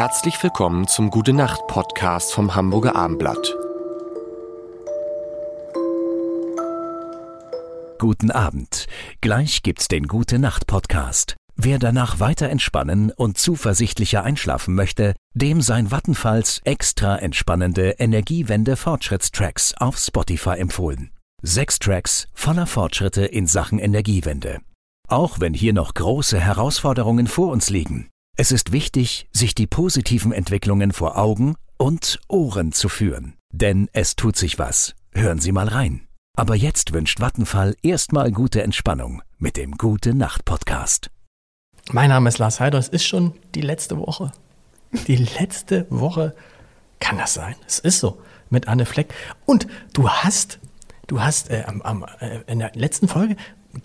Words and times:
Herzlich 0.00 0.42
willkommen 0.42 0.88
zum 0.88 1.10
Gute 1.10 1.34
Nacht 1.34 1.66
Podcast 1.66 2.32
vom 2.32 2.54
Hamburger 2.54 2.96
Armblatt. 2.96 3.54
Guten 7.98 8.30
Abend. 8.30 8.86
Gleich 9.20 9.62
gibt's 9.62 9.88
den 9.88 10.08
Gute 10.08 10.38
Nacht 10.38 10.66
Podcast. 10.66 11.36
Wer 11.54 11.78
danach 11.78 12.18
weiter 12.18 12.48
entspannen 12.48 13.12
und 13.12 13.36
zuversichtlicher 13.36 14.24
einschlafen 14.24 14.74
möchte, 14.74 15.14
dem 15.34 15.60
sein 15.60 15.90
Vattenfalls 15.90 16.62
extra 16.64 17.16
entspannende 17.16 17.96
Energiewende 17.98 18.76
Fortschrittstracks 18.76 19.74
auf 19.74 19.98
Spotify 19.98 20.56
empfohlen. 20.56 21.10
Sechs 21.42 21.78
Tracks 21.78 22.26
voller 22.32 22.66
Fortschritte 22.66 23.26
in 23.26 23.46
Sachen 23.46 23.78
Energiewende. 23.78 24.60
Auch 25.08 25.40
wenn 25.40 25.52
hier 25.52 25.74
noch 25.74 25.92
große 25.92 26.40
Herausforderungen 26.40 27.26
vor 27.26 27.48
uns 27.52 27.68
liegen. 27.68 28.08
Es 28.40 28.52
ist 28.52 28.72
wichtig, 28.72 29.28
sich 29.32 29.54
die 29.54 29.66
positiven 29.66 30.32
Entwicklungen 30.32 30.92
vor 30.92 31.18
Augen 31.18 31.56
und 31.76 32.18
Ohren 32.26 32.72
zu 32.72 32.88
führen. 32.88 33.34
Denn 33.52 33.90
es 33.92 34.16
tut 34.16 34.34
sich 34.34 34.58
was. 34.58 34.94
Hören 35.12 35.40
Sie 35.40 35.52
mal 35.52 35.68
rein. 35.68 36.08
Aber 36.38 36.56
jetzt 36.56 36.94
wünscht 36.94 37.20
Vattenfall 37.20 37.76
erstmal 37.82 38.32
gute 38.32 38.62
Entspannung 38.62 39.20
mit 39.36 39.58
dem 39.58 39.72
Gute 39.72 40.14
Nacht 40.14 40.46
Podcast. 40.46 41.10
Mein 41.92 42.08
Name 42.08 42.30
ist 42.30 42.38
Lars 42.38 42.60
Heider. 42.60 42.78
Es 42.78 42.88
ist 42.88 43.04
schon 43.04 43.34
die 43.54 43.60
letzte 43.60 43.98
Woche. 43.98 44.32
Die 45.06 45.16
letzte 45.16 45.86
Woche. 45.90 46.34
Kann 46.98 47.18
das 47.18 47.34
sein? 47.34 47.56
Es 47.66 47.78
ist 47.78 48.00
so. 48.00 48.22
Mit 48.48 48.68
Anne 48.68 48.86
Fleck. 48.86 49.12
Und 49.44 49.66
du 49.92 50.08
hast, 50.08 50.60
du 51.08 51.20
hast 51.20 51.50
äh, 51.50 51.64
am, 51.66 51.82
am, 51.82 52.06
äh, 52.20 52.40
in 52.46 52.60
der 52.60 52.72
letzten 52.74 53.06
Folge 53.06 53.36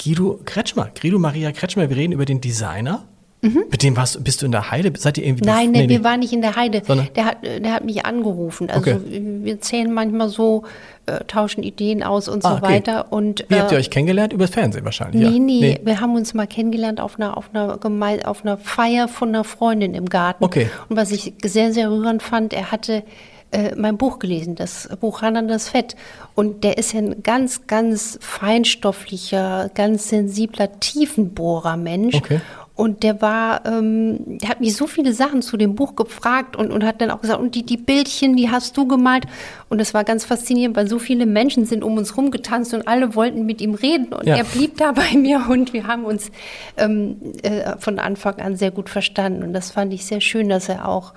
Guido 0.02 0.40
Kretschmer, 0.46 0.92
Guido 0.98 1.20
Maria 1.20 1.52
Kretschmer, 1.52 1.90
wir 1.90 1.98
reden 1.98 2.14
über 2.14 2.24
den 2.24 2.40
Designer. 2.40 3.06
Mhm. 3.46 3.64
Mit 3.70 3.84
dem 3.84 3.96
warst, 3.96 4.24
bist 4.24 4.42
du 4.42 4.46
in 4.46 4.52
der 4.52 4.72
Heide? 4.72 4.92
Seid 4.98 5.18
ihr 5.18 5.26
irgendwie? 5.26 5.46
Nein, 5.46 5.72
nee, 5.72 5.84
nee, 5.84 5.90
wir 5.90 6.04
waren 6.04 6.20
nicht 6.20 6.34
in 6.34 6.42
der 6.42 6.56
Heide. 6.56 6.82
Der 7.16 7.26
hat, 7.26 7.38
der 7.44 7.74
hat 7.74 7.86
mich 7.86 8.06
angerufen. 8.06 8.70
Also 8.70 8.92
okay. 8.92 9.00
wir 9.44 9.62
zählen 9.62 9.94
manchmal 9.94 10.30
so, 10.30 10.64
äh, 11.06 11.24
tauschen 11.26 11.64
Ideen 11.64 12.04
aus 12.04 12.28
und 12.28 12.44
ah, 12.46 12.50
so 12.50 12.56
okay. 12.56 12.74
weiter. 12.74 13.12
Und, 13.12 13.46
Wie 13.48 13.56
äh, 13.56 13.60
habt 13.60 13.72
ihr 13.72 13.78
euch 13.78 13.92
kennengelernt? 13.92 14.34
Über 14.34 14.46
das 14.46 14.54
Fernsehen 14.54 14.86
wahrscheinlich? 14.86 15.22
Nee, 15.22 15.38
ja. 15.38 15.40
nee, 15.40 15.60
nee, 15.60 15.82
wir 15.84 16.02
haben 16.02 16.16
uns 16.16 16.34
mal 16.34 16.48
kennengelernt 16.48 17.00
auf 17.00 17.20
einer, 17.20 17.38
auf 17.38 17.50
einer, 17.54 17.78
Geme 17.78 18.20
auf 18.26 18.44
einer 18.44 18.58
Feier 18.58 19.08
von 19.08 19.30
einer 19.30 19.44
Freundin 19.44 19.94
im 19.94 20.08
Garten. 20.08 20.44
Okay. 20.44 20.70
Und 20.90 20.98
was 20.98 21.12
ich 21.12 21.34
sehr, 21.44 21.74
sehr 21.74 21.92
rührend 21.92 22.24
fand, 22.24 22.54
er 22.54 22.72
hatte 22.72 23.04
äh, 23.52 23.76
mein 23.76 23.98
Buch 23.98 24.20
gelesen, 24.20 24.56
das 24.56 24.90
Buch 25.00 25.22
Ran 25.22 25.38
an 25.38 25.48
das 25.48 25.70
Fett. 25.70 25.96
Und 26.34 26.64
der 26.64 26.78
ist 26.78 26.94
ja 26.94 27.00
ein 27.00 27.22
ganz, 27.24 27.68
ganz 27.68 28.18
feinstofflicher, 28.22 29.70
ganz 29.74 30.10
sensibler, 30.10 30.80
tiefenbohrer 30.80 31.78
Mensch. 31.78 32.16
Okay. 32.16 32.42
Und 32.76 33.04
der 33.04 33.22
war, 33.22 33.66
ähm, 33.66 34.40
der 34.40 34.50
hat 34.50 34.60
mich 34.60 34.76
so 34.76 34.86
viele 34.86 35.14
Sachen 35.14 35.42
zu 35.42 35.56
dem 35.56 35.76
Buch 35.76 35.96
gefragt 35.96 36.58
und, 36.58 36.72
und 36.72 36.84
hat 36.84 37.00
dann 37.00 37.10
auch 37.10 37.22
gesagt, 37.22 37.40
und 37.40 37.56
die, 37.56 37.64
die 37.64 37.78
Bildchen, 37.78 38.36
die 38.36 38.50
hast 38.52 38.76
du 38.76 38.86
gemalt. 38.86 39.26
Und 39.70 39.80
das 39.80 39.94
war 39.94 40.04
ganz 40.04 40.26
faszinierend, 40.26 40.76
weil 40.76 40.88
so 40.88 41.00
viele 41.00 41.26
Menschen 41.26 41.66
sind 41.66 41.84
um 41.86 41.98
uns 41.98 42.18
rumgetanzt 42.18 42.74
und 42.74 42.86
alle 42.86 43.16
wollten 43.16 43.46
mit 43.46 43.62
ihm 43.62 43.76
reden. 43.76 44.08
Und 44.14 44.28
ja. 44.28 44.36
er 44.36 44.44
blieb 44.44 44.78
da 44.78 44.92
bei 44.96 45.16
mir 45.18 45.46
und 45.50 45.72
wir 45.72 45.88
haben 45.88 46.04
uns 46.04 46.32
ähm, 46.76 47.16
äh, 47.44 47.78
von 47.80 47.98
Anfang 47.98 48.40
an 48.40 48.58
sehr 48.58 48.72
gut 48.72 48.90
verstanden. 48.90 49.44
Und 49.44 49.54
das 49.54 49.72
fand 49.72 49.94
ich 49.94 50.06
sehr 50.06 50.20
schön, 50.20 50.50
dass 50.50 50.68
er 50.68 50.90
auch 50.90 51.14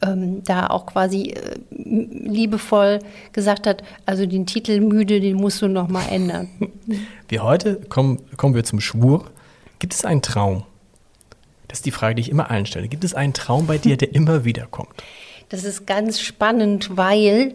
ähm, 0.00 0.42
da 0.44 0.68
auch 0.68 0.86
quasi 0.86 1.34
äh, 1.34 1.56
liebevoll 1.70 3.00
gesagt 3.32 3.66
hat, 3.66 3.82
also 4.06 4.24
den 4.24 4.46
Titel 4.46 4.80
müde, 4.80 5.20
den 5.20 5.36
musst 5.36 5.60
du 5.60 5.68
noch 5.68 5.88
mal 5.88 6.06
ändern. 6.10 6.48
Wie 7.28 7.38
heute 7.38 7.76
kommen, 7.88 8.18
kommen 8.38 8.54
wir 8.54 8.64
zum 8.64 8.80
Schwur. 8.80 9.26
Gibt 9.78 9.92
es 9.92 10.04
einen 10.04 10.22
Traum? 10.22 10.64
Das 11.72 11.78
ist 11.78 11.86
die 11.86 11.90
Frage, 11.90 12.16
die 12.16 12.20
ich 12.20 12.30
immer 12.30 12.50
allen 12.50 12.66
stelle. 12.66 12.86
Gibt 12.86 13.02
es 13.02 13.14
einen 13.14 13.32
Traum 13.32 13.66
bei 13.66 13.78
dir, 13.78 13.96
der 13.96 14.14
immer 14.14 14.44
wieder 14.44 14.66
kommt? 14.66 15.02
Das 15.48 15.64
ist 15.64 15.86
ganz 15.86 16.20
spannend, 16.20 16.98
weil 16.98 17.54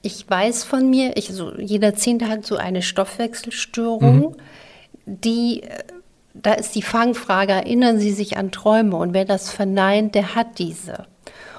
ich 0.00 0.30
weiß 0.30 0.62
von 0.62 0.88
mir, 0.88 1.16
ich, 1.16 1.28
also 1.28 1.52
jeder 1.58 1.96
Zehnte 1.96 2.28
hat 2.28 2.46
so 2.46 2.56
eine 2.56 2.82
Stoffwechselstörung, 2.82 4.20
mhm. 4.20 4.36
die 5.06 5.64
äh, 5.64 5.82
da 6.34 6.52
ist 6.52 6.76
die 6.76 6.82
Fangfrage, 6.82 7.50
erinnern 7.50 7.98
Sie 7.98 8.12
sich 8.12 8.36
an 8.36 8.52
Träume? 8.52 8.94
Und 8.94 9.12
wer 9.12 9.24
das 9.24 9.50
verneint, 9.50 10.14
der 10.14 10.36
hat 10.36 10.60
diese. 10.60 11.06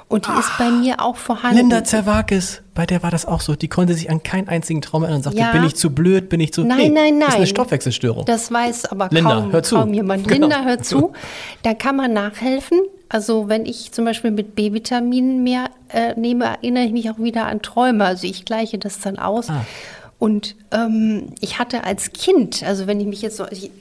Und 0.09 0.25
die 0.25 0.31
ah, 0.31 0.39
ist 0.39 0.57
bei 0.57 0.65
ah, 0.65 0.71
mir 0.71 0.99
auch 0.99 1.15
vorhanden. 1.15 1.57
Linda 1.57 1.83
Zerwakis, 1.83 2.63
bei 2.73 2.87
der 2.87 3.03
war 3.03 3.11
das 3.11 3.27
auch 3.27 3.41
so. 3.41 3.55
Die 3.55 3.67
konnte 3.67 3.93
sich 3.93 4.09
an 4.09 4.23
keinen 4.23 4.47
einzigen 4.47 4.81
Traum 4.81 5.03
erinnern 5.03 5.17
und 5.19 5.23
sagte, 5.23 5.39
ja. 5.39 5.51
bin 5.51 5.63
ich 5.63 5.75
zu 5.75 5.91
blöd, 5.91 6.29
bin 6.29 6.39
ich 6.39 6.51
zu... 6.51 6.63
Nein, 6.63 6.77
nee, 6.77 6.89
nein, 6.89 6.93
nein. 6.93 7.19
Das 7.19 7.29
ist 7.29 7.35
eine 7.35 7.47
Stoffwechselstörung. 7.47 8.25
Das 8.25 8.51
weiß 8.51 8.85
aber 8.85 9.09
Linda, 9.11 9.35
kaum, 9.35 9.51
hör 9.51 9.61
zu. 9.61 9.75
kaum 9.75 9.93
jemand. 9.93 10.27
Genau. 10.27 10.47
Linda, 10.47 10.63
hör 10.63 10.79
zu. 10.79 11.13
Da 11.61 11.75
kann 11.75 11.95
man 11.95 12.11
nachhelfen. 12.11 12.79
Also 13.07 13.49
wenn 13.49 13.67
ich 13.67 13.91
zum 13.91 14.03
Beispiel 14.05 14.31
mit 14.31 14.55
B-Vitaminen 14.55 15.43
mehr 15.43 15.65
äh, 15.89 16.19
nehme, 16.19 16.45
erinnere 16.45 16.85
ich 16.85 16.91
mich 16.91 17.11
auch 17.11 17.19
wieder 17.19 17.45
an 17.45 17.61
Träume. 17.61 18.03
Also 18.03 18.25
ich 18.25 18.45
gleiche 18.45 18.79
das 18.79 18.99
dann 18.99 19.19
aus. 19.19 19.49
Ah. 19.49 19.63
Und 20.17 20.55
ähm, 20.71 21.27
ich 21.39 21.59
hatte 21.59 21.83
als 21.83 22.13
Kind, 22.13 22.63
also 22.63 22.87
wenn 22.87 22.99
ich 22.99 23.07
mich 23.07 23.21
jetzt 23.21 23.37
so, 23.37 23.45
ich, 23.49 23.71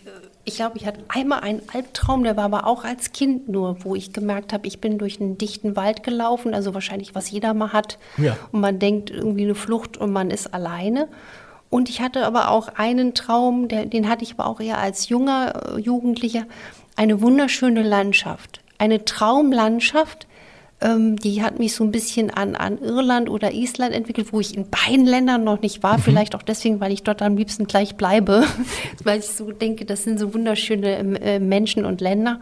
ich 0.48 0.56
glaube, 0.56 0.78
ich 0.78 0.86
hatte 0.86 1.00
einmal 1.08 1.40
einen 1.40 1.60
Albtraum, 1.72 2.24
der 2.24 2.36
war 2.36 2.44
aber 2.44 2.66
auch 2.66 2.82
als 2.82 3.12
Kind 3.12 3.48
nur, 3.50 3.84
wo 3.84 3.94
ich 3.94 4.14
gemerkt 4.14 4.54
habe, 4.54 4.66
ich 4.66 4.80
bin 4.80 4.96
durch 4.96 5.20
einen 5.20 5.36
dichten 5.36 5.76
Wald 5.76 6.02
gelaufen, 6.02 6.54
also 6.54 6.72
wahrscheinlich, 6.72 7.14
was 7.14 7.30
jeder 7.30 7.52
mal 7.52 7.74
hat. 7.74 7.98
Ja. 8.16 8.36
Und 8.50 8.62
man 8.62 8.78
denkt 8.78 9.10
irgendwie 9.10 9.44
eine 9.44 9.54
Flucht 9.54 9.98
und 9.98 10.10
man 10.10 10.30
ist 10.30 10.54
alleine. 10.54 11.08
Und 11.68 11.90
ich 11.90 12.00
hatte 12.00 12.24
aber 12.24 12.50
auch 12.50 12.68
einen 12.76 13.12
Traum, 13.12 13.68
der, 13.68 13.84
den 13.84 14.08
hatte 14.08 14.24
ich 14.24 14.32
aber 14.32 14.46
auch 14.46 14.58
eher 14.58 14.78
als 14.78 15.10
junger 15.10 15.74
äh, 15.76 15.80
Jugendlicher, 15.80 16.44
eine 16.96 17.20
wunderschöne 17.20 17.82
Landschaft. 17.82 18.62
Eine 18.78 19.04
Traumlandschaft, 19.04 20.26
ähm, 20.80 21.16
die 21.16 21.42
hat 21.42 21.58
mich 21.58 21.74
so 21.74 21.82
ein 21.84 21.90
bisschen 21.90 22.30
an, 22.30 22.54
an 22.54 22.78
Irland 22.78 23.28
oder 23.28 23.52
Island 23.52 23.94
entwickelt, 23.94 24.32
wo 24.32 24.40
ich 24.40 24.56
in 24.56 24.66
beiden 24.70 25.06
Ländern 25.06 25.44
noch 25.44 25.60
nicht 25.60 25.82
war. 25.82 25.98
Mhm. 25.98 26.02
Vielleicht 26.02 26.34
auch 26.34 26.42
deswegen, 26.42 26.80
weil 26.80 26.92
ich 26.92 27.02
dort 27.02 27.20
am 27.22 27.36
liebsten 27.36 27.66
gleich 27.66 27.96
bleibe, 27.96 28.44
weil 29.04 29.18
ich 29.18 29.26
so 29.26 29.50
denke, 29.50 29.84
das 29.84 30.04
sind 30.04 30.18
so 30.18 30.34
wunderschöne 30.34 30.98
ähm, 30.98 31.16
äh, 31.16 31.40
Menschen 31.40 31.84
und 31.84 32.00
Länder. 32.00 32.40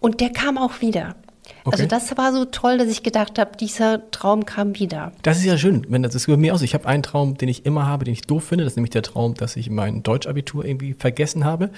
Und 0.00 0.20
der 0.20 0.30
kam 0.30 0.56
auch 0.56 0.80
wieder. 0.80 1.16
Also 1.64 1.82
okay. 1.82 1.82
Also 1.82 1.86
das 1.86 2.16
war 2.16 2.32
so 2.32 2.44
toll, 2.46 2.78
dass 2.78 2.88
ich 2.88 3.02
gedacht 3.02 3.38
habe, 3.38 3.56
dieser 3.58 4.10
Traum 4.10 4.46
kam 4.46 4.78
wieder. 4.78 5.12
Das 5.22 5.38
ist 5.38 5.44
ja 5.44 5.58
schön, 5.58 5.86
wenn 5.90 6.02
das 6.02 6.14
ist 6.14 6.26
über 6.26 6.38
mir 6.38 6.54
aus. 6.54 6.62
Ich 6.62 6.72
habe 6.72 6.86
einen 6.86 7.02
Traum, 7.02 7.36
den 7.36 7.48
ich 7.48 7.66
immer 7.66 7.86
habe, 7.86 8.04
den 8.06 8.14
ich 8.14 8.22
doof 8.22 8.44
finde. 8.44 8.64
Das 8.64 8.72
ist 8.72 8.76
nämlich 8.76 8.90
der 8.90 9.02
Traum, 9.02 9.34
dass 9.34 9.56
ich 9.56 9.68
mein 9.68 10.02
Deutschabitur 10.02 10.64
irgendwie 10.64 10.94
vergessen 10.94 11.44
habe. 11.44 11.70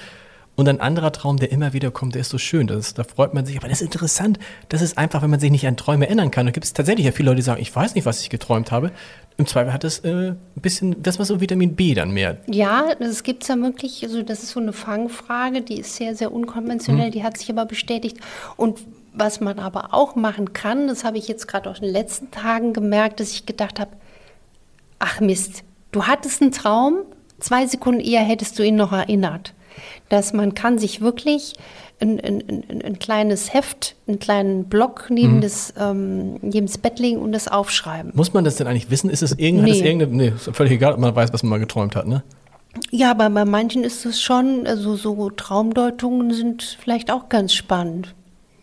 Und 0.55 0.69
ein 0.69 0.81
anderer 0.81 1.13
Traum, 1.13 1.39
der 1.39 1.51
immer 1.51 1.73
wieder 1.73 1.91
kommt, 1.91 2.15
der 2.15 2.21
ist 2.21 2.29
so 2.29 2.37
schön. 2.37 2.67
Das 2.67 2.93
da 2.93 3.05
freut 3.05 3.33
man 3.33 3.47
sich. 3.47 3.57
Aber 3.57 3.69
das 3.69 3.81
ist 3.81 3.87
interessant. 3.87 4.39
Das 4.69 4.83
ist 4.83 4.99
einfach, 4.99 5.23
wenn 5.23 5.31
man 5.31 5.41
sich 5.41 5.51
nicht 5.51 5.67
an 5.67 5.79
Träume 5.79 6.07
erinnern 6.07 6.31
kann. 6.31 6.45
Da 6.45 6.53
gibt 6.53 6.65
es 6.67 6.75
tatsächlich 6.75 7.07
ja 7.07 7.13
viele 7.13 7.31
Leute, 7.31 7.37
die 7.37 7.43
sagen, 7.43 7.63
ich 7.63 7.75
weiß 7.75 7.95
nicht, 7.95 8.05
was 8.05 8.21
ich 8.21 8.29
geträumt 8.29 8.71
habe. 8.71 8.93
Im 9.39 9.47
Zweifel 9.47 9.73
hat 9.73 9.83
es 9.83 10.01
äh, 10.01 10.33
ein 10.33 10.39
bisschen, 10.57 11.03
das 11.03 11.19
war 11.19 11.25
so 11.25 11.41
Vitamin 11.41 11.75
B 11.75 11.95
dann 11.95 12.11
mehr. 12.11 12.37
Ja, 12.49 12.95
das 12.99 13.23
gibt 13.23 13.45
es 13.45 13.49
ja 13.49 13.57
wirklich. 13.57 14.05
Also 14.05 14.23
das 14.23 14.43
ist 14.43 14.51
so 14.51 14.61
eine 14.61 14.75
Fangfrage, 14.75 15.63
die 15.63 15.81
ist 15.81 15.97
sehr, 15.97 16.15
sehr 16.15 16.31
unkonventionell. 16.31 17.09
Mhm. 17.09 17.13
Die 17.13 17.25
hat 17.25 17.39
sich 17.39 17.49
aber 17.49 17.65
bestätigt. 17.65 18.19
Und 18.57 18.81
was 19.15 19.41
man 19.41 19.59
aber 19.59 19.95
auch 19.95 20.17
machen 20.17 20.53
kann, 20.53 20.87
das 20.87 21.03
habe 21.03 21.17
ich 21.17 21.29
jetzt 21.29 21.49
gerade 21.49 21.71
auch 21.71 21.77
in 21.77 21.83
den 21.83 21.93
letzten 21.93 22.31
Tagen 22.31 22.75
gemerkt, 22.75 23.21
dass 23.21 23.33
ich 23.33 23.47
gedacht 23.47 23.81
habe, 23.81 23.93
ach 24.99 25.21
Mist, 25.21 25.65
du 25.93 26.07
hattest 26.07 26.43
einen 26.43 26.53
Traum, 26.53 26.99
zwei 27.41 27.67
Sekunden 27.67 28.01
eher 28.01 28.21
hättest 28.21 28.59
du 28.59 28.63
ihn 28.63 28.77
noch 28.77 28.93
erinnert 28.93 29.55
dass 30.09 30.33
man 30.33 30.55
kann 30.55 30.79
sich 30.79 31.01
wirklich 31.01 31.55
ein, 32.01 32.21
ein, 32.21 32.43
ein, 32.49 32.83
ein 32.83 32.99
kleines 32.99 33.55
Heft, 33.55 33.95
einen 34.07 34.19
kleinen 34.19 34.65
Block 34.65 35.07
neben, 35.09 35.37
mhm. 35.37 35.41
das, 35.41 35.73
ähm, 35.79 36.35
neben 36.43 36.67
das 36.67 36.79
Bett 36.79 36.99
legen 36.99 37.19
und 37.19 37.33
das 37.33 37.49
aufschreiben. 37.49 38.13
Muss 38.15 38.33
man 38.33 38.45
das 38.45 38.57
denn 38.57 38.67
eigentlich 38.67 38.91
wissen? 38.91 39.09
Ist 39.09 39.23
es 39.23 39.33
irgend, 39.39 39.63
nee. 39.63 39.79
irgendeine, 39.79 40.13
nee, 40.15 40.33
ist 40.35 40.51
völlig 40.55 40.73
egal, 40.73 40.95
ob 40.95 40.99
man 40.99 41.15
weiß, 41.15 41.33
was 41.33 41.43
man 41.43 41.51
mal 41.51 41.61
geträumt 41.61 41.97
hat, 41.97 42.07
ne? 42.07 42.23
Ja, 42.91 43.11
aber 43.11 43.29
bei 43.31 43.45
manchen 43.45 43.85
ist 43.85 44.07
es 44.07 44.21
schon, 44.21 44.67
also 44.67 44.97
so 44.97 45.31
Traumdeutungen 45.31 46.33
sind 46.33 46.79
vielleicht 46.81 47.11
auch 47.11 47.29
ganz 47.29 47.53
spannend. 47.53 48.15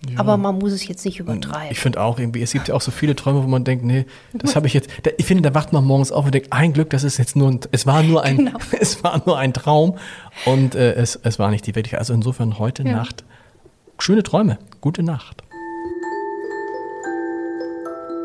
Ja. 0.08 0.20
Aber 0.20 0.38
man 0.38 0.58
muss 0.58 0.72
es 0.72 0.88
jetzt 0.88 1.04
nicht 1.04 1.20
übertreiben. 1.20 1.72
Ich 1.72 1.80
finde 1.80 2.02
auch 2.02 2.20
irgendwie, 2.20 2.42
es 2.42 2.54
gibt 2.54 2.70
ja 2.70 2.76
auch 2.76 2.82
so 2.82 2.92
viele 2.92 3.16
Träume, 3.16 3.44
wo 3.44 3.48
man 3.48 3.66
denkt, 3.66 3.84
nee, 3.84 4.06
das 4.34 4.56
habe 4.56 4.66
ich 4.68 4.74
jetzt. 4.74 4.90
Da, 5.04 5.12
ich 5.18 5.26
finde, 5.26 5.44
da 5.44 5.54
wacht 5.54 5.74
man 5.74 5.84
morgens 5.84 6.14
auf 6.14 6.26
und 6.26 6.34
denkt, 6.34 6.54
ein 6.54 6.72
Glück, 6.72 6.90
das 6.92 7.04
ist 7.04 7.18
jetzt 7.18 7.36
nur 7.36 7.50
ein, 7.50 7.60
es 7.72 7.86
war 7.86 8.02
nur 8.02 8.24
ein, 8.24 8.38
genau. 8.38 8.58
es 8.80 9.04
war 9.04 9.22
nur 9.26 9.38
ein 9.38 9.54
Traum 9.54 9.98
und 10.46 10.74
äh, 10.76 10.94
es, 10.94 11.20
es 11.22 11.38
war 11.38 11.52
nicht 11.52 11.68
die 11.68 11.76
Wirklichkeit. 11.76 12.00
Also 12.00 12.14
insofern 12.14 12.60
heute 12.60 12.84
ja. 12.84 12.94
Nacht 12.94 13.26
schöne 14.00 14.24
Träume, 14.24 14.58
gute 14.82 15.04
Nacht. 15.04 15.44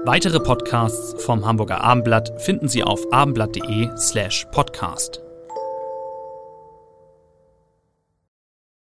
Weitere 0.06 0.38
Podcasts 0.38 1.22
vom 1.24 1.46
Hamburger 1.46 1.82
Abendblatt 1.82 2.40
finden 2.42 2.68
Sie 2.68 2.84
auf 2.84 3.00
abendblatt.de 3.10 3.88
slash 3.96 4.46
podcast. 4.52 5.23